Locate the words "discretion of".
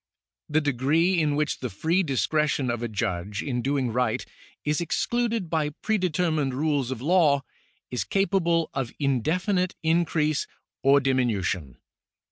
2.01-2.81